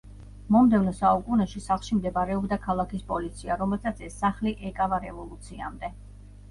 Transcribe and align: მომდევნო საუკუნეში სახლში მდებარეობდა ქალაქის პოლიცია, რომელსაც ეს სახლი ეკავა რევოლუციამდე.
მომდევნო 0.53 0.93
საუკუნეში 1.01 1.61
სახლში 1.65 1.97
მდებარეობდა 1.99 2.59
ქალაქის 2.65 3.07
პოლიცია, 3.13 3.59
რომელსაც 3.63 4.03
ეს 4.09 4.19
სახლი 4.25 4.57
ეკავა 4.73 5.03
რევოლუციამდე. 5.09 5.95